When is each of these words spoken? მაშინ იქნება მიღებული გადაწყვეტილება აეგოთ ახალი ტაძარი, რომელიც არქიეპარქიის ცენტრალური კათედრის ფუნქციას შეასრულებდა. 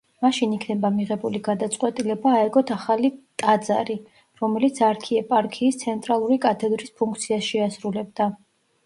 მაშინ 0.25 0.53
იქნება 0.53 0.89
მიღებული 0.93 1.41
გადაწყვეტილება 1.47 2.31
აეგოთ 2.37 2.73
ახალი 2.75 3.11
ტაძარი, 3.43 3.97
რომელიც 4.41 4.81
არქიეპარქიის 4.87 5.79
ცენტრალური 5.83 6.39
კათედრის 6.47 6.95
ფუნქციას 7.03 7.47
შეასრულებდა. 7.51 8.29